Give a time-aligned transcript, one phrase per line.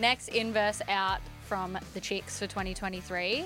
[0.00, 3.44] Next inverse out from the chicks for 2023.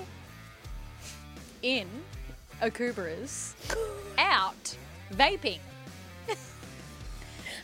[1.63, 1.87] In
[2.61, 3.53] Akubras.
[4.17, 4.77] Out
[5.11, 5.59] vaping.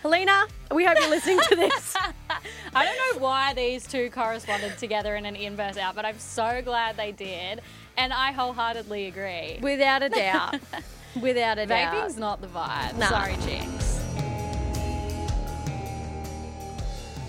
[0.02, 1.96] Helena, we hope you're listening to this.
[2.76, 6.62] I don't know why these two corresponded together in an inverse out, but I'm so
[6.62, 7.62] glad they did.
[7.96, 9.60] And I wholeheartedly agree.
[9.62, 10.56] Without a doubt.
[11.22, 11.94] Without a doubt.
[11.94, 12.98] Vaping's not the vibe.
[12.98, 13.08] Nah.
[13.08, 13.81] Sorry, chicks.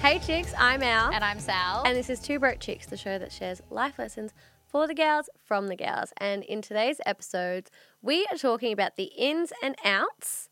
[0.02, 1.12] Hey chicks, I'm Al.
[1.12, 1.84] And I'm Sal.
[1.86, 4.34] And this is Two Broke Chicks, the show that shares life lessons
[4.66, 6.12] for the gals from the gals.
[6.16, 7.70] And in today's episode,
[8.02, 10.48] we are talking about the ins and outs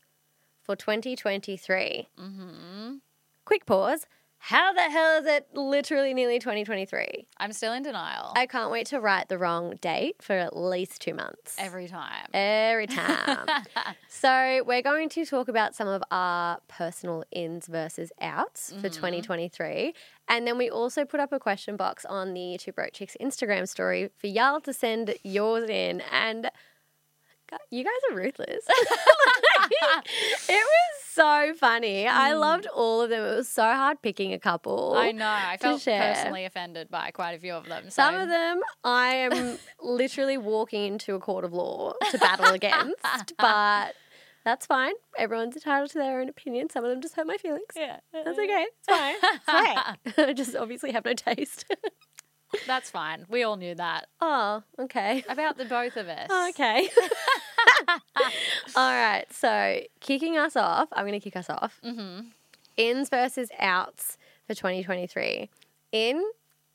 [0.63, 2.07] for 2023.
[2.17, 2.93] Mm-hmm.
[3.43, 4.07] Quick pause.
[4.43, 7.27] How the hell is it literally nearly 2023?
[7.37, 8.33] I'm still in denial.
[8.35, 11.55] I can't wait to write the wrong date for at least two months.
[11.59, 12.25] Every time.
[12.33, 13.47] Every time.
[14.09, 18.95] so, we're going to talk about some of our personal ins versus outs for mm-hmm.
[18.95, 19.93] 2023.
[20.27, 23.69] And then we also put up a question box on the Two Broke Chicks Instagram
[23.69, 26.01] story for y'all to send yours in.
[26.11, 26.49] And
[27.69, 28.65] you guys are ruthless.
[30.49, 32.07] it was so funny.
[32.07, 32.39] I hmm.
[32.39, 33.23] loved all of them.
[33.23, 34.93] It was so hard picking a couple.
[34.95, 35.27] I know.
[35.27, 36.13] I felt share.
[36.13, 37.89] personally offended by quite a few of them.
[37.89, 43.33] Some of them I am literally walking into a court of law to battle against,
[43.37, 43.95] but
[44.43, 44.93] that's fine.
[45.17, 46.69] Everyone's entitled to their own opinion.
[46.69, 47.63] Some of them just hurt my feelings.
[47.75, 47.99] Yeah.
[48.11, 48.65] That's okay.
[48.67, 49.15] It's fine.
[49.23, 49.45] It's
[50.17, 50.29] fine.
[50.29, 51.65] I just obviously have no taste.
[52.67, 53.25] That's fine.
[53.29, 54.07] We all knew that.
[54.19, 55.23] oh, okay.
[55.29, 56.29] About the both of us.
[56.51, 56.89] Okay.
[58.75, 59.25] All right.
[59.31, 61.79] So, kicking us off, I'm going to kick us off.
[61.83, 62.27] Mm-hmm.
[62.77, 65.49] Ins versus outs for 2023.
[65.91, 66.23] In,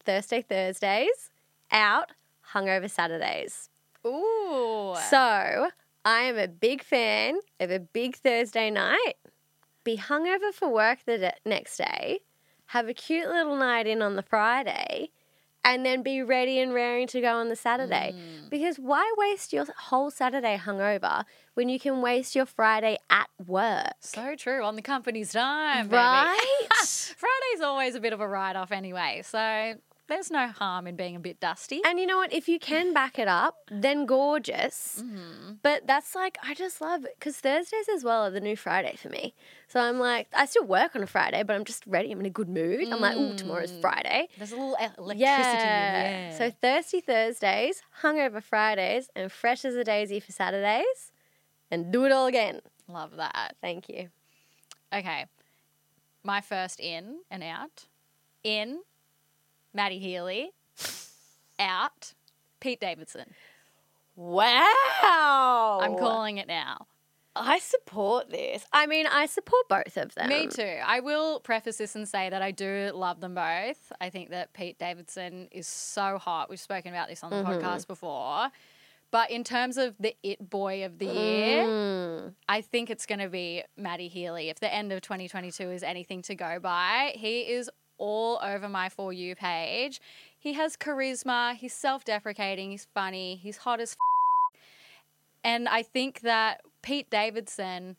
[0.05, 1.31] Thursday, Thursdays.
[1.71, 2.13] Out,
[2.53, 3.69] hungover Saturdays.
[4.07, 4.95] Ooh.
[5.11, 5.71] So,
[6.05, 9.15] I am a big fan of a big Thursday night.
[9.85, 12.21] Be hungover for work the d- next day.
[12.67, 15.11] Have a cute little night in on the Friday.
[15.67, 18.15] And then be ready and raring to go on the Saturday.
[18.15, 18.51] Mm.
[18.51, 23.95] Because why waste your whole Saturday hungover when you can waste your Friday at work?
[24.01, 24.63] so true.
[24.63, 25.89] On the company's dime.
[25.89, 25.97] baby.
[25.97, 26.57] Right?
[26.77, 29.23] Friday's always a bit of a write off anyway.
[29.25, 29.75] So
[30.09, 31.81] there's no harm in being a bit dusty.
[31.85, 32.33] And you know what?
[32.33, 35.03] If you can back it up, then gorgeous.
[35.03, 35.55] Mm-hmm.
[35.63, 38.97] But that's like, I just love it because Thursdays as well are the new Friday
[38.97, 39.35] for me.
[39.69, 42.13] So I'm like, I still work on a Friday, but I'm just ready.
[42.13, 42.89] I'm in a good mood.
[42.93, 44.29] I'm like, oh, tomorrow's Friday.
[44.39, 46.27] There's a little electricity Yeah.
[46.27, 46.37] in the.
[46.37, 51.13] So thirsty Thursdays, hungover Fridays, and fresh as a daisy for Saturdays,
[51.71, 52.61] and do it all again.
[52.89, 53.57] Love that.
[53.61, 54.09] Thank you.
[54.95, 55.27] Okay.
[56.23, 57.87] My first in and out.
[58.45, 58.81] In,
[59.77, 60.51] Matty Healy.
[61.59, 62.15] Out,
[62.61, 63.27] Pete Davidson.
[64.17, 65.81] Wow.
[65.83, 66.87] I'm calling it now.
[67.35, 68.65] I support this.
[68.73, 70.31] I mean, I support both of them.
[70.31, 70.79] Me too.
[70.85, 73.93] I will preface this and say that I do love them both.
[74.01, 76.49] I think that Pete Davidson is so hot.
[76.49, 78.49] We've spoken about this on the podcast before.
[79.11, 82.35] But in terms of the it boy of the year, Mm.
[82.49, 84.49] I think it's going to be Matty Healy.
[84.49, 88.89] If the end of 2022 is anything to go by, he is all over my
[88.89, 90.01] For You page.
[90.39, 94.61] He has charisma, he's self deprecating, he's funny, he's hot as f-
[95.45, 97.97] And I think that Pete Davidson,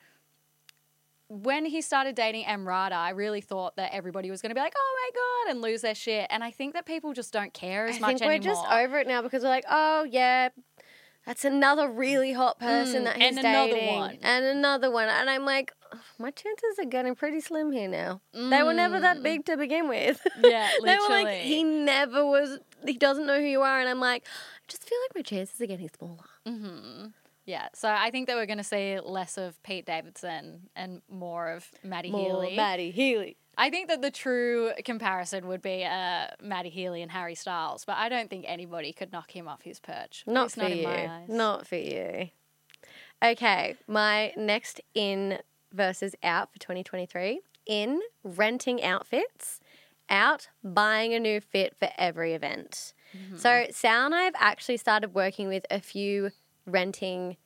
[1.29, 4.73] when he started dating Emrata, I really thought that everybody was going to be like,
[4.77, 5.09] oh my
[5.47, 6.27] God, and lose their shit.
[6.29, 8.53] And I think that people just don't care as I much think we're anymore.
[8.55, 10.49] just over it now because we're like, oh yeah,
[11.25, 13.37] that's another really hot person Mm, that he's dating.
[13.39, 14.17] and another dating, one.
[14.21, 15.76] and another one, and I'm like, "Ugh,
[16.19, 18.21] my chances are getting pretty slim here now.
[18.33, 20.21] They were never that big to begin with.
[20.37, 20.43] Mm.
[20.51, 21.39] Yeah, they were like, literally.
[21.41, 22.59] he never was.
[22.85, 25.59] He doesn't know who you are, and I'm like, I just feel like my chances
[25.61, 26.17] are getting smaller.
[26.45, 27.07] Hmm.
[27.45, 31.49] Yeah, so I think that we're going to see less of Pete Davidson and more
[31.51, 32.55] of Maddie More Healy.
[32.57, 33.37] Matty Healy.
[33.57, 37.95] I think that the true comparison would be uh, Matty Healy and Harry Styles, but
[37.97, 40.23] I don't think anybody could knock him off his perch.
[40.27, 40.83] Not for not in you.
[40.83, 41.29] my eyes.
[41.29, 42.29] Not for you.
[43.23, 45.39] Okay, my next in
[45.77, 49.61] versus out for 2023 in renting outfits,
[50.09, 52.93] out buying a new fit for every event.
[53.37, 56.31] So, Sal and I have actually started working with a few
[56.65, 57.37] renting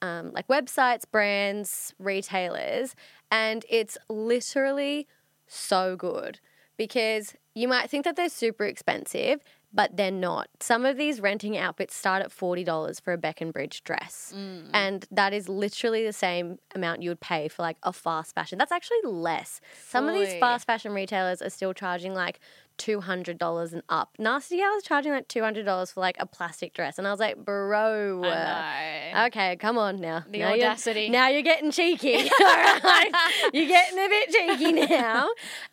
[0.00, 2.94] um, like websites, brands, retailers,
[3.30, 5.06] and it's literally
[5.46, 6.40] so good
[6.76, 9.40] because you might think that they're super expensive,
[9.74, 10.48] but they're not.
[10.60, 14.32] Some of these renting outfits start at $40 for a Bec and Bridge dress.
[14.34, 14.70] Mm.
[14.72, 18.56] And that is literally the same amount you would pay for like a fast fashion.
[18.56, 19.60] That's actually less.
[19.86, 22.38] Some of these fast fashion retailers are still charging like
[22.76, 24.10] two hundred dollars and up.
[24.18, 27.10] Nasty Gal is charging like two hundred dollars for like a plastic dress, and I
[27.10, 28.22] was like, bro.
[28.24, 29.24] I know.
[29.26, 30.24] Okay, come on now.
[30.28, 31.08] The now you're- audacity.
[31.08, 32.14] now you're getting cheeky.
[32.40, 33.10] All right.
[33.52, 35.28] You're getting a bit cheeky now.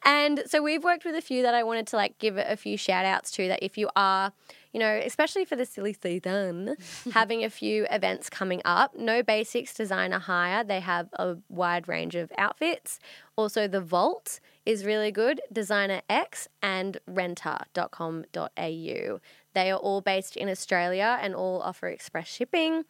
[0.06, 2.78] And so we've worked with a few that I wanted to like give a few
[2.78, 4.32] shout outs to that if you are,
[4.72, 6.76] you know, especially for the silly season,
[7.14, 8.98] having a few events coming up.
[8.98, 10.64] No Basics Designer Hire.
[10.64, 13.00] They have a wide range of outfits.
[13.36, 15.42] Also, The Volte is really good.
[15.54, 19.20] Designerex and renter.com.au.
[19.54, 22.86] They are all based in Australia and all offer express shipping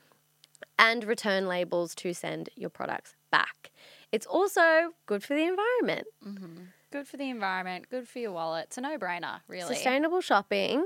[0.77, 3.71] and return labels to send your products back.
[4.11, 6.07] It's also good for the environment.
[6.25, 6.63] Mm-hmm.
[6.91, 8.65] Good for the environment, good for your wallet.
[8.65, 9.75] It's a no brainer, really.
[9.75, 10.85] Sustainable shopping,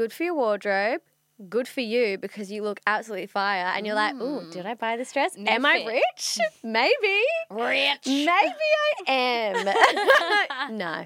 [0.00, 1.02] good for your wardrobe,
[1.50, 4.96] good for you because you look absolutely fire and you're like, ooh, did I buy
[4.96, 5.36] this dress?
[5.36, 6.38] New am I rich?
[6.64, 7.20] Maybe.
[7.50, 8.06] Rich.
[8.06, 10.72] Maybe I am.
[10.78, 11.04] no.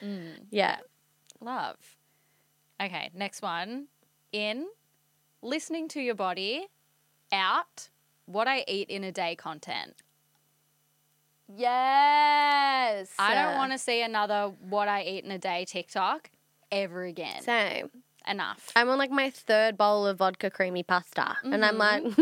[0.00, 0.44] Mm.
[0.52, 0.76] Yeah.
[1.40, 1.76] Love.
[2.80, 3.88] Okay, next one.
[4.30, 4.68] In
[5.42, 6.68] listening to your body,
[7.32, 7.88] out
[8.26, 10.04] what I eat in a day content.
[11.52, 13.10] Yes.
[13.18, 16.30] I don't want to see another what I eat in a day TikTok
[16.70, 17.42] ever again.
[17.42, 17.90] Same.
[18.26, 18.70] Enough.
[18.74, 22.02] I'm on like my third bowl of vodka creamy pasta, and I'm like,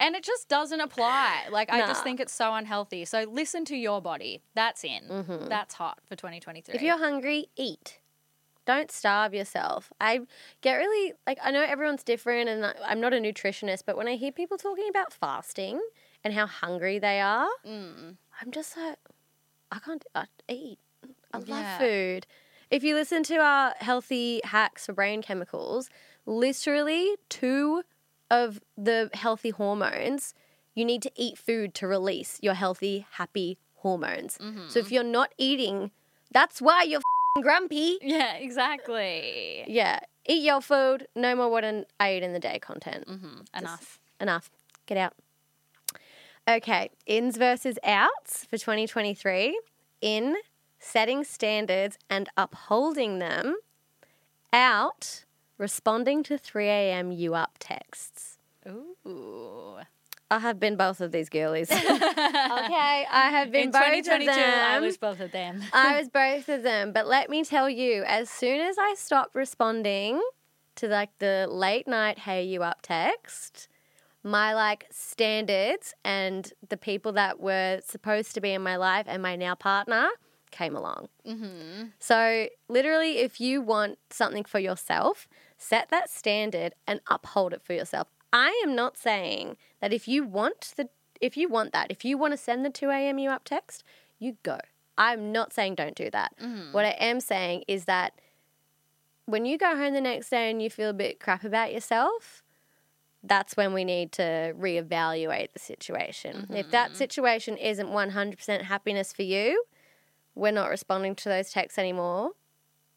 [0.00, 1.46] And it just doesn't apply.
[1.50, 2.04] Like, I just Nah.
[2.04, 3.04] think it's so unhealthy.
[3.06, 4.42] So listen to your body.
[4.54, 5.04] That's in.
[5.08, 5.46] Mm-hmm.
[5.48, 6.74] That's hot for 2023.
[6.74, 8.00] if you're hungry, eat.
[8.66, 9.92] Don't starve yourself.
[10.00, 10.20] I
[10.62, 14.08] get really like I know everyone's different, and I- I'm not a nutritionist, but when
[14.08, 15.80] I hear people talking about fasting
[16.24, 18.16] and how hungry they are, Mm.
[18.40, 18.98] I'm just like,
[19.70, 20.78] I can't I eat.
[21.32, 21.78] I love Yeah.
[21.78, 22.26] food.
[22.74, 25.88] If you listen to our healthy hacks for brain chemicals,
[26.26, 27.84] literally two
[28.32, 30.34] of the healthy hormones,
[30.74, 34.38] you need to eat food to release your healthy, happy hormones.
[34.66, 35.92] So if you're not eating,
[36.32, 37.98] that's why you're f***ing grumpy.
[38.02, 39.62] yeah, exactly.
[39.68, 41.06] Yeah, eat your food.
[41.14, 43.04] No more what an I eat in the day content.
[43.06, 44.00] hmm Enough.
[44.18, 44.50] Enough.
[44.86, 45.14] Get out.
[46.48, 49.60] Okay, ins versus outs for 2023.
[50.00, 50.34] In,
[50.84, 53.56] setting standards and upholding them.
[54.52, 55.24] Out,
[55.58, 57.10] responding to 3 a.m.
[57.10, 58.38] you up texts.
[58.68, 59.78] Ooh.
[60.30, 61.70] I have been both of these girlies.
[61.72, 64.66] okay, I have been In both 2022, of them.
[64.66, 65.62] I was both of them.
[65.72, 66.92] I was both of them.
[66.92, 70.20] But let me tell you, as soon as I stopped responding
[70.76, 73.68] to like the late night hey you up text,
[74.22, 79.22] my like standards and the people that were supposed to be in my life and
[79.22, 80.08] my now partner
[80.54, 81.08] came along.
[81.26, 81.88] mm-hmm.
[81.98, 85.28] So, literally, if you want something for yourself,
[85.58, 88.08] set that standard and uphold it for yourself.
[88.32, 90.88] I am not saying that if you want the
[91.20, 93.18] if you want that, if you want to send the 2 a.m.
[93.18, 93.84] you up text,
[94.18, 94.58] you go.
[94.96, 96.34] I'm not saying don't do that.
[96.72, 98.20] What I am saying is that
[99.26, 102.42] when you go home the next day and you feel a bit crap about yourself,
[103.22, 106.46] that's when we need to reevaluate the situation.
[106.50, 109.64] If that situation isn't 100% happiness for you,
[110.34, 112.30] we're not responding to those texts anymore,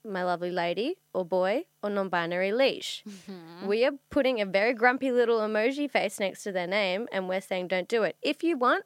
[0.04, 3.04] my lovely lady or boy or non binary leash.
[3.07, 3.68] Mm-hmm.
[3.68, 7.42] We are putting a very grumpy little emoji face next to their name and we're
[7.42, 8.16] saying don't do it.
[8.22, 8.86] If you want,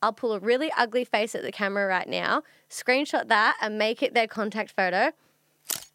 [0.00, 4.02] I'll pull a really ugly face at the camera right now, screenshot that, and make
[4.02, 5.12] it their contact photo.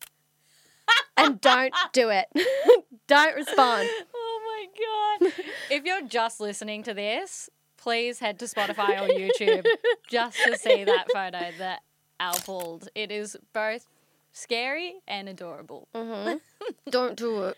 [1.18, 2.28] and don't do it.
[3.08, 3.90] don't respond.
[4.20, 5.34] Oh my god.
[5.70, 9.66] if you're just listening to this, please head to Spotify or YouTube
[10.10, 11.82] just to see that photo that
[12.20, 12.90] Pulled.
[12.96, 13.88] It is both
[14.32, 15.88] scary and adorable.
[16.90, 17.58] Don't do it.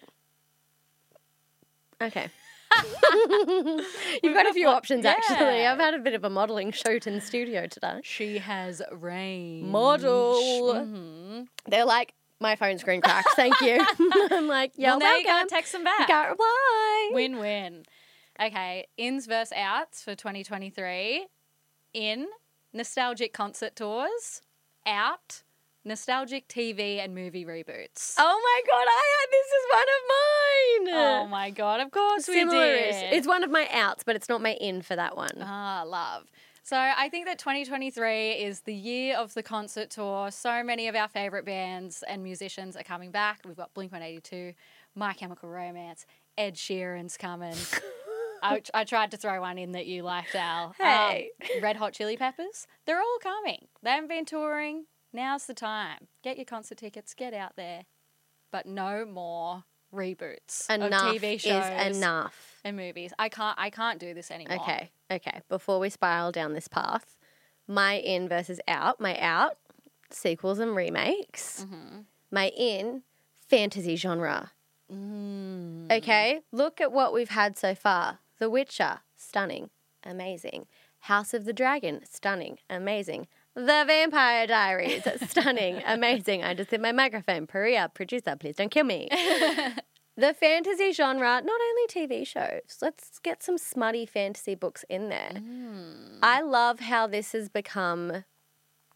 [2.02, 2.30] Okay.
[4.24, 5.66] You've got a few options actually.
[5.66, 8.00] I've had a bit of a modelling shoot in studio today.
[8.04, 9.68] She has range.
[9.68, 10.36] Model.
[10.76, 11.48] Mhm.
[11.68, 13.30] They're like, my phone screen cracked.
[13.36, 13.86] Thank you.
[14.32, 16.08] I'm like, yeah, Well, now you gotta text them You back.
[16.08, 17.10] can't reply.
[17.14, 17.86] Win win.
[18.42, 21.28] Okay, ins versus outs for 2023.
[21.94, 22.28] In,
[22.72, 24.42] nostalgic concert tours.
[24.86, 25.44] Out,
[25.86, 28.16] nostalgic TV and movie reboots.
[28.18, 31.26] Oh my god, I had this is one of mine.
[31.26, 32.66] Oh my god, of course we Similar.
[32.66, 33.14] did.
[33.14, 35.38] It's one of my outs, but it's not my in for that one.
[35.42, 36.26] Ah, love.
[36.64, 40.30] So I think that 2023 is the year of the concert tour.
[40.30, 43.40] So many of our favorite bands and musicians are coming back.
[43.46, 44.54] We've got Blink 182,
[44.94, 46.06] My Chemical Romance,
[46.38, 47.56] Ed Sheeran's coming.
[48.42, 50.74] I, I tried to throw one in that you liked, Al.
[50.78, 51.32] Hey.
[51.42, 52.68] Um, Red Hot Chili Peppers.
[52.86, 53.68] They're all coming.
[53.84, 54.86] They haven't been touring.
[55.14, 56.08] Now's the time.
[56.24, 57.14] Get your concert tickets.
[57.14, 57.84] Get out there.
[58.52, 62.60] But no more reboots Enough of TV shows is enough.
[62.64, 63.14] and movies.
[63.18, 63.58] I can't.
[63.60, 64.58] I can't do this anymore.
[64.62, 65.42] Okay, okay.
[65.50, 67.18] Before we spiral down this path,
[67.68, 69.00] my in versus out.
[69.00, 69.58] My out
[70.12, 71.66] sequels and remakes.
[71.66, 72.00] Mm-hmm.
[72.32, 73.04] My in,
[73.48, 74.52] fantasy genre.
[74.92, 75.92] Mm.
[75.92, 79.70] Okay, look at what we've had so far The Witcher, stunning,
[80.04, 80.66] amazing.
[81.04, 83.28] House of the Dragon, stunning, amazing.
[83.54, 86.44] The Vampire Diaries, stunning, amazing.
[86.44, 87.48] I just hit my microphone.
[87.48, 89.10] Peria, producer, please don't kill me.
[90.16, 95.32] the fantasy genre, not only TV shows, let's get some smutty fantasy books in there.
[95.34, 96.20] Mm.
[96.24, 98.24] I love how this has become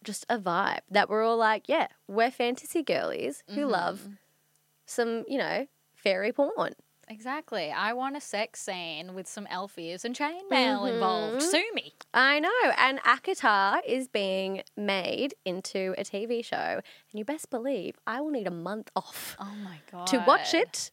[0.05, 4.07] just a vibe that we're all like, yeah, we're fantasy girlies who love
[4.85, 6.73] some, you know, fairy porn.
[7.13, 7.71] Exactly.
[7.71, 11.37] I want a sex scene with some elf ears and chainmail involved.
[11.43, 11.51] Mhm.
[11.51, 11.93] Sue me.
[12.11, 12.49] I know.
[12.75, 16.57] And ACOTAR is being made into a TV show.
[16.81, 16.81] And
[17.13, 20.07] you best believe I will need a month off Oh my god.
[20.07, 20.89] to watch it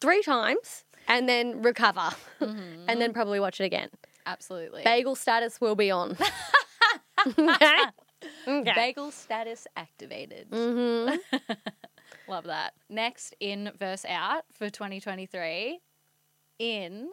[0.00, 3.90] three times and then recover and then probably watch it again.
[4.24, 4.82] Absolutely.
[4.82, 6.16] Bagel status will be on.
[7.38, 7.78] okay.
[8.46, 8.72] Okay.
[8.74, 10.46] Bagel status activated.
[10.50, 11.10] hmm
[12.32, 12.72] Love that.
[12.88, 15.80] Next in verse out for 2023
[16.58, 17.10] in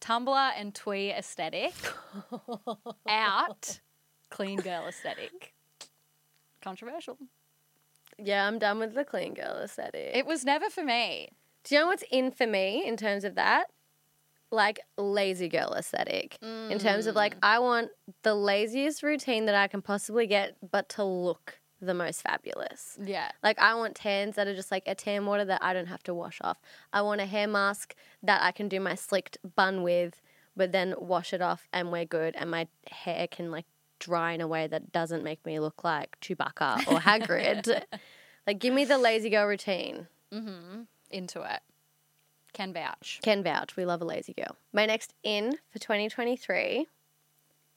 [0.00, 1.74] Tumblr and Twee aesthetic.
[3.08, 3.78] out
[4.28, 5.54] clean girl aesthetic.
[6.60, 7.18] Controversial.
[8.18, 10.10] Yeah, I'm done with the clean girl aesthetic.
[10.12, 11.28] It was never for me.
[11.62, 13.66] Do you know what's in for me in terms of that?
[14.50, 16.36] Like lazy girl aesthetic.
[16.42, 17.44] In terms of like, mm.
[17.44, 17.90] I want
[18.24, 22.98] the laziest routine that I can possibly get, but to look the most fabulous.
[23.02, 23.30] Yeah.
[23.42, 26.02] Like, I want tans that are just like a tan water that I don't have
[26.04, 26.60] to wash off.
[26.92, 30.20] I want a hair mask that I can do my slicked bun with,
[30.56, 32.34] but then wash it off and we're good.
[32.36, 33.66] And my hair can like
[33.98, 37.82] dry in a way that doesn't make me look like Chewbacca or Hagrid.
[38.46, 40.06] like, give me the lazy girl routine.
[40.32, 40.82] Mm-hmm.
[41.10, 41.60] Into it.
[42.52, 43.20] Can vouch.
[43.22, 43.76] Can vouch.
[43.76, 44.56] We love a lazy girl.
[44.72, 46.86] My next in for 2023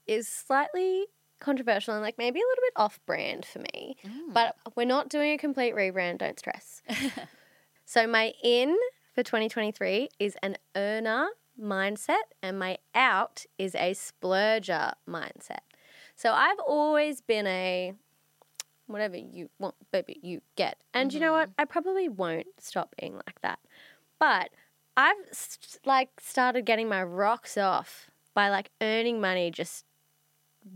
[0.07, 1.05] is slightly
[1.43, 4.33] controversial and like maybe a little bit off brand for me, mm.
[4.33, 6.19] but we're not doing a complete rebrand.
[6.19, 6.81] Don't stress.
[7.85, 8.75] so, my in
[9.13, 11.27] for 2023 is an earner
[11.61, 15.59] mindset, and my out is a splurger mindset.
[16.15, 17.93] So, I've always been a
[18.87, 20.77] whatever you want, baby, you get.
[20.93, 21.49] And you know what?
[21.49, 21.61] Mm-hmm.
[21.61, 23.59] I probably won't stop being like that.
[24.19, 24.49] But
[24.95, 29.85] I've s- like started getting my rocks off by like earning money just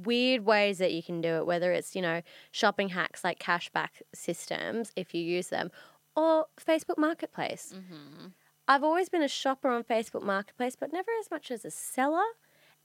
[0.04, 4.02] weird ways that you can do it whether it's you know shopping hacks like cashback
[4.14, 5.72] systems if you use them
[6.16, 7.74] or Facebook Marketplace.
[7.76, 8.28] Mm-hmm.
[8.68, 12.26] I've always been a shopper on Facebook Marketplace but never as much as a seller.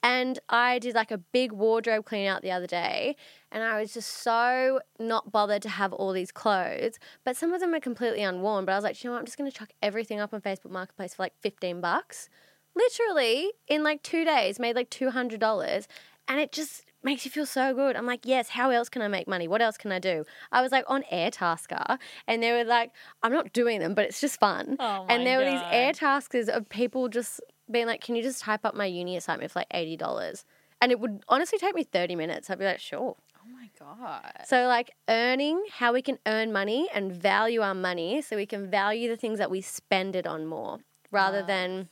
[0.02, 3.14] And I did like a big wardrobe clean out the other day,
[3.52, 6.98] and I was just so not bothered to have all these clothes.
[7.24, 8.64] But some of them are completely unworn.
[8.64, 9.20] But I was like, you know what?
[9.20, 12.28] I'm just going to chuck everything up on Facebook Marketplace for like 15 bucks.
[12.74, 15.86] Literally, in like two days, made like $200.
[16.26, 17.96] And it just makes you feel so good.
[17.96, 19.48] I'm like, yes, how else can I make money?
[19.48, 20.24] What else can I do?
[20.50, 22.92] I was like on Airtasker, and they were like,
[23.22, 24.76] I'm not doing them, but it's just fun.
[24.78, 25.72] Oh my and there were these God.
[25.72, 27.40] air taskers of people just
[27.70, 30.44] being like, can you just type up my uni assignment for like $80?
[30.80, 32.50] And it would honestly take me 30 minutes.
[32.50, 33.16] I'd be like, sure.
[33.36, 34.44] Oh my god.
[34.46, 38.70] So, like, earning, how we can earn money and value our money so we can
[38.70, 40.78] value the things that we spend it on more
[41.10, 41.88] rather than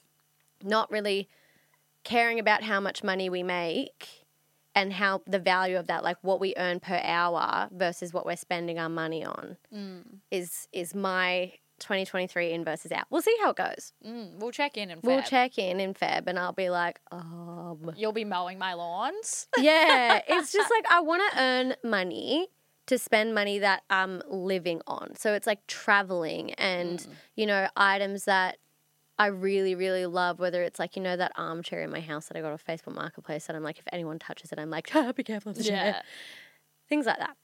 [0.63, 1.29] not really
[2.05, 4.20] caring about how much money we make
[4.81, 8.37] and how the value of that, like what we earn per hour versus what we're
[8.37, 10.03] spending our money on, Mm.
[10.31, 13.07] is is my 2023 in versus out.
[13.11, 13.93] We'll see how it goes.
[14.07, 14.39] Mm.
[14.39, 17.93] We'll check in in and We'll check in in Feb and I'll be like, um,
[17.97, 19.49] You'll be mowing my lawns.
[19.59, 22.49] yeah, it's just like I want to earn money
[22.87, 25.15] to spend money that I'm living on.
[25.17, 27.07] So it's like traveling and,
[27.37, 28.59] you know, items that
[29.21, 32.39] I really, really love, whether it's like, you know, that armchair in my house that
[32.39, 35.13] I got off Facebook Marketplace that I'm like, if anyone touches it, I'm like, ah,
[35.13, 35.85] be careful of the chair.
[35.85, 36.03] Yeah.
[36.89, 37.37] Things like that.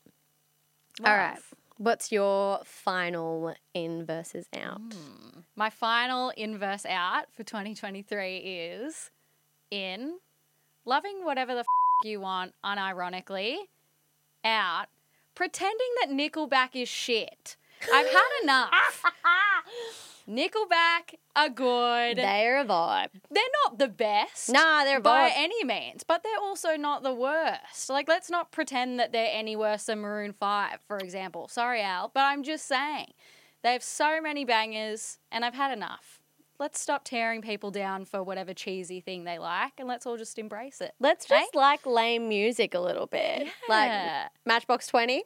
[1.05, 1.35] All right.
[1.35, 1.55] Love.
[1.77, 4.81] What's your final in versus out?
[4.81, 5.41] Hmm.
[5.55, 9.11] My final inverse out for 2023 is
[9.71, 10.17] in
[10.87, 11.67] loving whatever the f-
[12.05, 13.57] you want unironically,
[14.43, 14.87] out
[15.35, 17.59] pretending that Nickelback is shit.
[17.93, 19.03] I've had enough.
[20.29, 22.17] Nickelback are good.
[22.17, 23.11] They're a vibe.
[23.31, 24.51] They're not the best.
[24.51, 25.35] Nah, they're a by vibe.
[25.37, 27.89] any means, but they're also not the worst.
[27.89, 31.47] Like, let's not pretend that they're any worse than Maroon 5, for example.
[31.49, 33.13] Sorry, Al, but I'm just saying.
[33.63, 36.21] They have so many bangers, and I've had enough.
[36.59, 40.39] Let's stop tearing people down for whatever cheesy thing they like, and let's all just
[40.39, 40.93] embrace it.
[40.99, 41.59] Let's just Hey?
[41.59, 43.47] like lame music a little bit.
[43.69, 43.91] Like
[44.45, 45.23] Matchbox 20.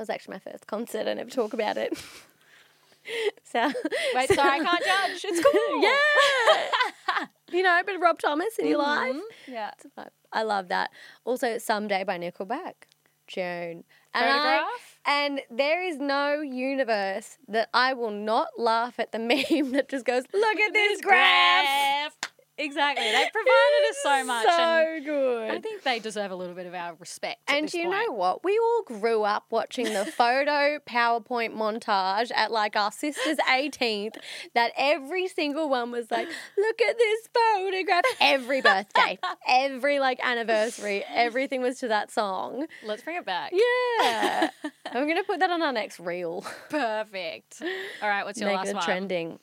[0.00, 1.06] That was actually my first concert.
[1.06, 1.92] I never talk about it.
[3.44, 3.70] so,
[4.14, 5.24] Wait, sorry, I can't judge.
[5.30, 5.82] It's cool.
[5.82, 7.26] yeah.
[7.58, 9.14] you know, but Rob Thomas in your life.
[9.14, 9.20] Mhm.
[9.46, 9.72] Yeah.
[9.74, 10.08] It's a vibe.
[10.32, 10.88] I love that.
[11.26, 12.86] Also, Someday by Nickelback.
[13.26, 13.84] June.
[14.14, 14.66] And I-
[15.04, 20.06] and there is no universe that I will not laugh at the meme that just
[20.06, 22.16] goes, look at this graph.
[22.60, 23.04] Exactly.
[23.04, 24.46] They provided us so much.
[24.46, 25.50] So good.
[25.50, 27.40] I think they deserve a little bit of our respect.
[27.48, 27.92] And you point.
[27.92, 28.44] know what?
[28.44, 34.16] We all grew up watching the photo PowerPoint montage at like our sister's 18th,
[34.54, 38.04] that every single one was like, look at this photograph.
[38.20, 42.66] Every birthday, every like anniversary, everything was to that song.
[42.84, 43.52] Let's bring it back.
[43.52, 44.50] Yeah.
[44.86, 46.44] I'm going to put that on our next reel.
[46.68, 47.62] Perfect.
[48.02, 48.84] All right, what's your Make last one?
[48.84, 49.38] trending.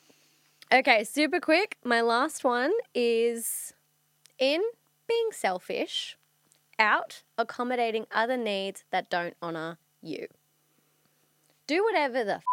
[0.71, 1.77] Okay, super quick.
[1.83, 3.73] My last one is
[4.37, 4.61] in
[5.07, 6.17] being selfish,
[6.77, 10.27] out accommodating other needs that don't honor you.
[11.67, 12.43] Do whatever the f-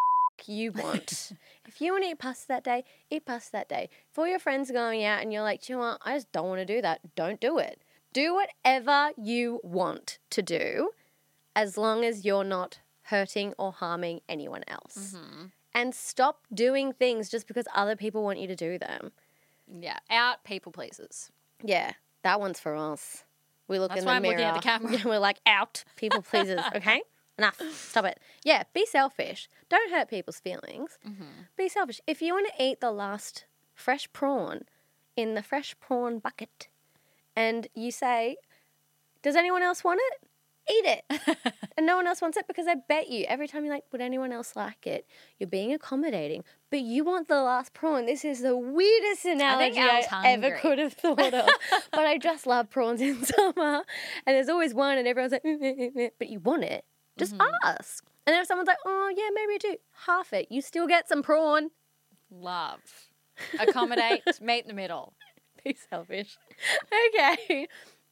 [0.47, 1.33] you want.
[1.67, 3.89] if you want to eat pasta that day, eat pasta that day.
[4.11, 5.99] If all your friends are going out and you're like, you know what?
[6.05, 7.01] I just don't want to do that.
[7.17, 7.83] Don't do it.
[8.13, 10.91] Do whatever you want to do
[11.57, 12.79] as long as you're not
[13.09, 15.47] hurting or harming anyone else Mm-hmm.
[15.75, 19.13] And stop doing things just because other people want you to do them.
[19.69, 21.31] Yeah, out people pleasers.
[21.63, 23.25] Yeah, that one's for us.
[23.67, 24.35] We look That's in why the I'm mirror.
[24.37, 24.93] looking at the camera.
[24.95, 26.61] and we're like, out, people pleasers.
[26.77, 27.03] Okay,
[27.39, 27.61] enough.
[27.73, 28.21] Stop it.
[28.45, 29.49] Yeah, be selfish.
[29.71, 30.99] Don't hurt people's feelings.
[31.09, 31.25] Mm-hmm.
[31.57, 32.01] Be selfish.
[32.07, 34.63] If you want to eat the last fresh prawn
[35.17, 36.69] in the fresh prawn bucket,
[37.35, 38.37] and you say,
[39.23, 40.29] "Does anyone else want it?"
[40.67, 41.05] Eat it.
[41.77, 44.01] and no one else wants it because I bet you every time you're like, would
[44.01, 45.07] anyone else like it?
[45.39, 48.07] You're being accommodating, but you want the last prawn.
[48.07, 51.49] This is the weirdest analogy I, Al's ever could have thought of.
[51.93, 53.85] but I just love prawns in summer,
[54.27, 56.85] and there's always one, and everyone's like, but you want it.
[57.19, 57.55] Just mm-hmm.
[57.63, 58.05] ask.
[58.27, 60.47] And then if someone's like, oh yeah, maybe I do, half it.
[60.51, 61.71] You still get some prawn.
[62.31, 62.81] Love.
[63.61, 65.13] Accommodate, meet in the middle.
[65.65, 66.37] Be selfish.
[67.09, 67.69] Okay.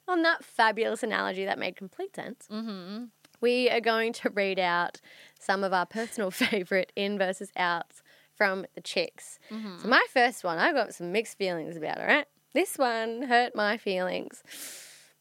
[0.09, 2.47] On that fabulous analogy that made complete sense.
[2.50, 3.04] Mm-hmm.
[3.40, 5.00] we are going to read out
[5.38, 8.02] some of our personal favorite in versus outs
[8.35, 9.38] from the chicks.
[9.50, 12.26] So my first one, I've got some mixed feelings about, all right?
[12.54, 14.42] This one hurt my feelings.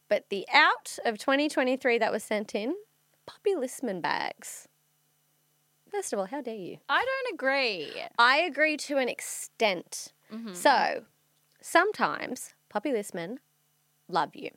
[0.08, 2.74] But the out of 2023 that was sent in,
[3.26, 4.68] Poppy Lissiman bags.
[5.90, 6.78] First of all, how dare you?
[6.88, 7.92] I don't agree.
[8.18, 10.12] I agree to an extent.
[10.32, 10.54] Mm-hmm.
[10.54, 11.04] So,
[11.60, 13.36] sometimes Poppy Lissiman
[14.08, 14.50] love you.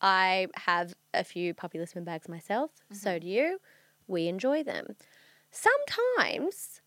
[0.00, 2.70] I have a few Poppy Lissiman bags myself.
[2.92, 3.58] So do you.
[4.06, 4.96] We enjoy them.
[5.50, 6.80] Sometimes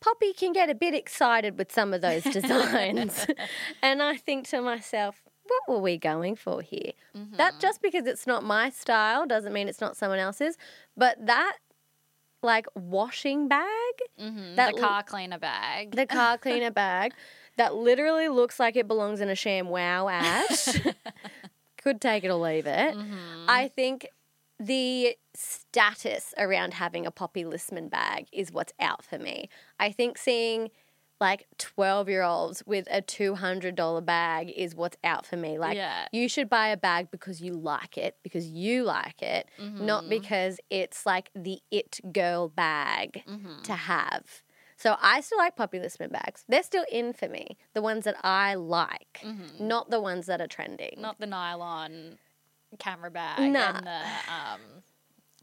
[0.00, 3.26] Poppy can get a bit excited with some of those designs.
[3.82, 6.92] and I think to myself, what were we going for here?
[7.36, 10.56] That just because it's not my style doesn't mean it's not someone else's.
[10.96, 11.56] But that
[12.42, 13.68] like washing bag
[14.20, 14.54] Mm-hmm.
[14.56, 15.96] That the car cleaner bag.
[15.96, 17.12] the car cleaner bag
[17.56, 20.94] that literally looks like it belongs in a ShamWow ad.
[21.84, 22.96] Could take it or leave it.
[22.96, 23.44] Mm-hmm.
[23.48, 24.08] I think
[24.58, 29.48] the status around having a Poppy Lissiman bag is what's out for me.
[29.78, 30.70] I think seeing
[31.20, 35.58] like 12 year olds with a $200 bag is what's out for me.
[35.58, 36.06] Like, Yeah.
[36.12, 39.86] you should buy a bag because you like it, because you like it, Mm-hmm.
[39.86, 43.62] not because it's like the it girl bag Mm-hmm.
[43.62, 44.42] to have.
[44.84, 46.44] So I still like Poppy Lissiman bags.
[46.46, 47.56] They're still in for me.
[47.72, 49.24] The ones that I like,
[49.58, 50.90] not the ones that are trending.
[50.90, 51.00] Mm-hmm.
[51.00, 52.18] Not the nylon
[52.78, 53.78] camera bag Nah.
[53.78, 54.60] and the um,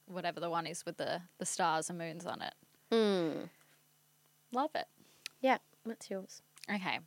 [0.06, 2.54] whatever the one is with the, the stars and moons on it.
[2.92, 3.50] Mm.
[4.54, 4.86] Love it.
[5.42, 6.44] Yeah, what's yours?
[6.72, 7.00] Okay.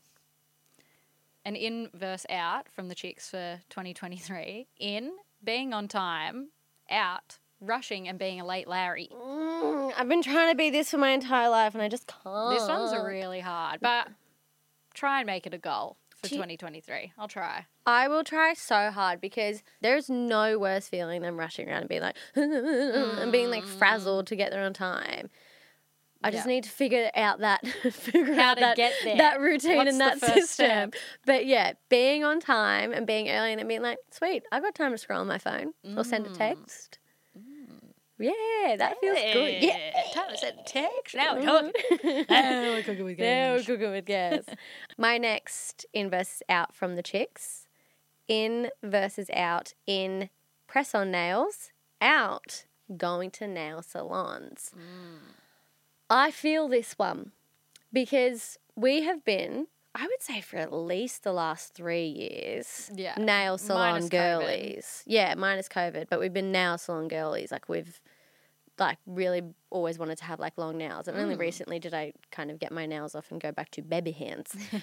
[1.44, 4.66] An in verse out from the chicks for 2023.
[4.80, 5.12] In,
[5.44, 6.48] being on time.
[6.90, 9.08] Out, rushing and being a late Larry.
[9.12, 12.50] Mm, I've been trying to be this for my entire life and I just can't.
[12.58, 14.08] This one's really hard, but
[14.94, 17.12] try and make it a goal for Do you- 2023.
[17.18, 17.66] I'll try.
[17.86, 22.00] I will try so hard because there's no worse feeling than rushing around and being
[22.02, 25.28] like, and being like frazzled to get there on time.
[26.22, 26.48] I just Mm.
[26.48, 26.54] Yeah.
[26.54, 29.18] need to figure out that figure How out to that, get there.
[29.18, 30.44] that routine What's and that system.
[30.46, 30.94] step?
[31.26, 34.74] But yeah, being on time and being early and then being like, sweet, I've got
[34.74, 36.38] time to scroll on my phone or send a Mm.
[36.38, 36.98] text.
[38.18, 39.62] Yeah, that feels good.
[39.62, 39.90] Yeah.
[40.12, 41.16] Time to send text.
[41.16, 41.72] Now we're mm.
[41.90, 42.26] talking.
[42.30, 43.24] now we're cooking with gas.
[43.24, 44.44] Now we're cooking with gas.
[44.98, 47.66] My next in versus out from the chicks.
[48.28, 50.30] In versus out in
[50.66, 51.70] press on nails.
[52.00, 54.70] Out going to nail salons.
[54.76, 55.34] Mm.
[56.08, 57.32] I feel this one
[57.92, 63.14] because we have been, I would say, for at least the last three years, Yeah.
[63.16, 64.10] nail salon Minus COVID.
[64.10, 65.02] girlies.
[65.06, 67.52] Yeah, minus COVID, but we've been nail salon girlies.
[67.52, 68.00] Like we've
[68.76, 71.40] like really always wanted to have like long nails, and only Mm.
[71.40, 74.52] recently did I kind of get my nails off and go back to baby hands.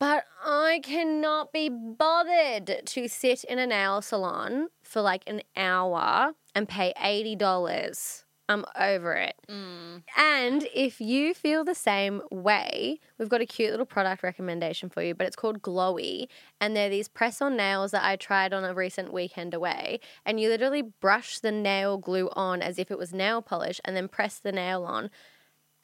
[0.00, 6.32] But I cannot be bothered to sit in a nail salon for like an hour
[6.54, 8.23] and pay $80.
[8.48, 9.34] I'm over it.
[9.48, 10.02] Mm.
[10.16, 15.02] And if you feel the same way, we've got a cute little product recommendation for
[15.02, 16.26] you, but it's called Glowy.
[16.60, 20.00] And they're these press on nails that I tried on a recent weekend away.
[20.26, 23.96] And you literally brush the nail glue on as if it was nail polish and
[23.96, 25.10] then press the nail on.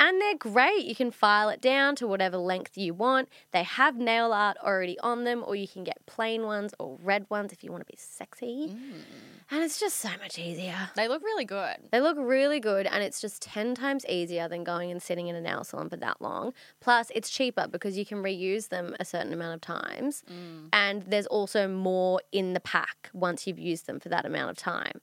[0.01, 0.87] And they're great.
[0.87, 3.29] You can file it down to whatever length you want.
[3.53, 7.27] They have nail art already on them, or you can get plain ones or red
[7.29, 8.71] ones if you want to be sexy.
[8.73, 9.03] Mm.
[9.51, 10.89] And it's just so much easier.
[10.97, 11.77] They look really good.
[11.93, 15.37] They look really good, and it's just 10 times easier than going and sitting in
[15.37, 16.55] a nail salon for that long.
[16.81, 20.23] Plus, it's cheaper because you can reuse them a certain amount of times.
[20.33, 20.69] Mm.
[20.73, 24.57] And there's also more in the pack once you've used them for that amount of
[24.57, 25.03] time.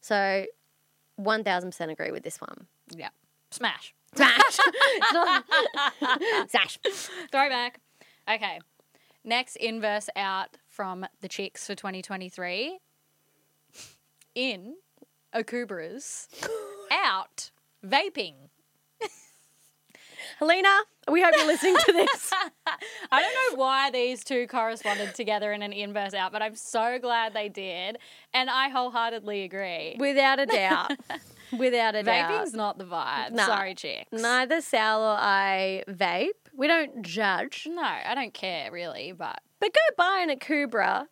[0.00, 0.46] So,
[1.20, 2.66] 1000% agree with this one.
[2.90, 3.10] Yeah.
[3.52, 3.94] Smash.
[4.14, 4.58] Smash!
[6.48, 6.78] Smash!
[7.32, 7.80] Throwback.
[8.28, 8.60] Okay.
[9.24, 12.78] Next inverse out from the chicks for 2023.
[14.34, 14.74] In
[15.34, 16.28] Akubra's
[16.90, 17.50] out
[17.84, 18.34] vaping.
[20.38, 20.68] Helena,
[21.10, 22.32] we hope you're listening to this.
[23.12, 26.98] I don't know why these two corresponded together in an inverse out, but I'm so
[26.98, 27.98] glad they did.
[28.32, 29.96] And I wholeheartedly agree.
[29.98, 30.92] Without a doubt.
[31.58, 32.30] Without a doubt.
[32.30, 33.32] Vaping's not the vibe.
[33.32, 33.46] Nah.
[33.46, 34.08] Sorry, chicks.
[34.12, 36.30] Neither Sal or I vape.
[36.54, 37.66] We don't judge.
[37.70, 41.06] No, I don't care really, but But go buy an Akubra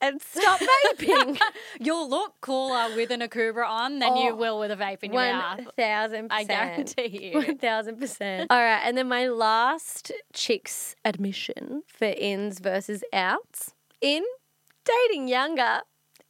[0.00, 1.38] and stop vaping.
[1.80, 5.12] you'll look cooler with an Akubra on than you Oh, will with a vape in
[5.12, 5.60] your One mouth.
[5.76, 7.38] thousand I guarantee you.
[7.38, 8.50] One thousand percent.
[8.50, 13.74] All right, and then my last chicks admission for ins versus outs.
[14.00, 14.22] In
[14.84, 15.80] dating younger,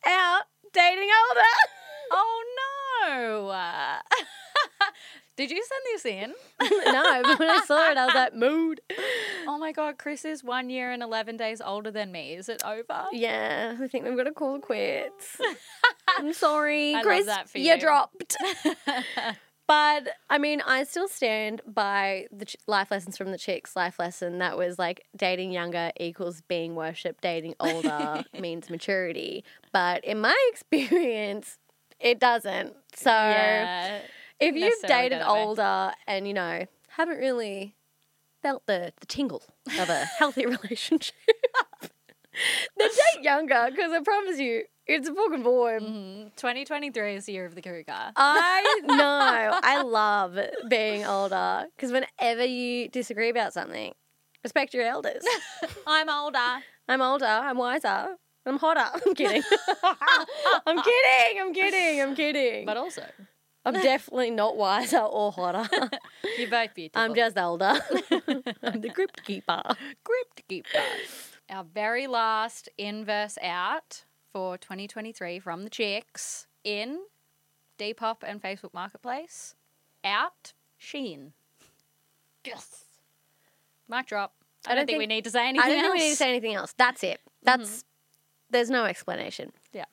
[0.06, 1.40] out dating older.
[2.10, 2.77] Oh no!
[5.36, 6.34] Did you send this in?
[6.92, 8.80] no, but when I saw it, I was like, mood.
[9.46, 12.34] Oh my god, Chris is one year and 11 days older than me.
[12.34, 13.04] Is it over?
[13.12, 15.40] Yeah, I think we've got to call it quits.
[16.18, 17.28] I'm sorry, I love Chris.
[17.54, 17.78] you you.
[17.78, 18.36] dropped.
[19.68, 23.76] But I mean, I still stand by the ch- life lessons from the chicks.
[23.76, 29.44] Life lesson that was like dating younger equals being worshipped, dating older means maturity.
[29.70, 31.58] But in my experience,
[32.00, 32.74] it doesn't.
[32.94, 34.00] So yeah.
[34.40, 37.74] if you've dated older and you know haven't really
[38.42, 39.42] felt the the tingle
[39.78, 41.14] of a healthy relationship,
[42.76, 45.82] then date younger because I promise you, it's a fucking void.
[45.82, 46.36] Mhm.
[46.36, 48.12] 2023 is the year of the cougar.
[48.16, 49.58] I know.
[49.62, 53.92] I love being older because whenever you disagree about something,
[54.42, 55.22] respect your elders.
[55.86, 56.62] I'm older.
[56.88, 57.26] I'm older.
[57.26, 58.16] I'm wiser.
[58.48, 58.84] I'm hotter.
[59.06, 59.42] I'm kidding.
[60.66, 61.40] I'm kidding.
[61.40, 62.00] I'm kidding.
[62.00, 62.66] I'm kidding.
[62.66, 63.04] But also,
[63.64, 65.68] I'm definitely not wiser or hotter.
[66.38, 67.02] you're both beautiful.
[67.02, 67.78] I'm just older.
[68.62, 69.62] I'm the crypt keeper.
[70.02, 70.78] Crypt keeper.
[71.50, 77.00] Our very last inverse out for 2023 from the chicks in
[77.78, 79.54] Depop and Facebook Marketplace.
[80.04, 81.32] Out Shein.
[82.44, 82.84] Yes.
[83.88, 84.34] Mic drop.
[84.66, 85.84] I, I don't, don't think, we need to say anything I don't else.
[85.84, 86.74] think we need to say anything else.
[86.76, 87.20] That's it.
[87.20, 87.62] Mm-hmm.
[87.62, 87.84] That's
[88.50, 89.52] there's no explanation.
[89.72, 89.84] Yeah.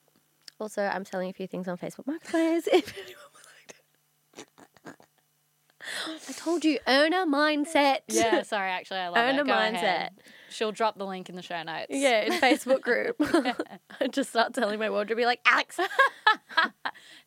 [0.58, 2.66] Also, I'm selling a few things on Facebook Marketplace.
[2.72, 6.30] If anyone would like to.
[6.30, 7.98] I told you, owner mindset.
[8.08, 9.46] Yeah, sorry, actually, I love Earn it.
[9.46, 9.72] Go mindset.
[9.74, 10.10] ahead.
[10.50, 11.86] She'll drop the link in the show notes.
[11.90, 13.16] Yeah, in Facebook group.
[14.00, 15.78] I just start telling my wardrobe, be like, Alex.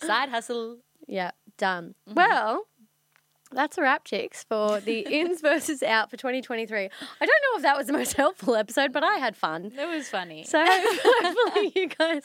[0.02, 0.80] Side hustle.
[1.08, 1.96] Yeah, done.
[2.08, 2.16] Mm-hmm.
[2.16, 2.66] Well,
[3.52, 6.80] that's a wrap, chicks, for the ins versus out for 2023.
[6.86, 9.72] I don't know if that was the most helpful episode, but I had fun.
[9.78, 10.44] It was funny.
[10.44, 12.24] So hopefully you guys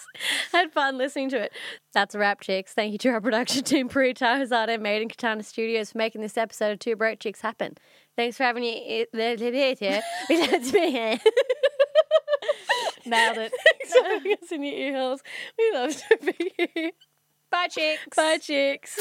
[0.52, 1.52] had fun listening to it.
[1.92, 2.72] That's a wrap, chicks.
[2.74, 6.36] Thank you to our production team, Purita Hosada, Made in Katana Studios, for making this
[6.36, 7.76] episode of Two Broke Chicks happen.
[8.16, 10.02] Thanks for having here.
[10.28, 10.78] Thanks for
[13.06, 13.52] Nailed it.
[14.02, 15.20] having us in your ear holes.
[15.58, 16.90] We love to be here.
[17.50, 18.16] Bye, chicks.
[18.16, 19.00] Bye, chicks.